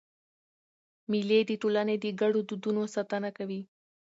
[1.11, 3.61] مېلې د ټولني د ګډو دودونو ساتنه کوي.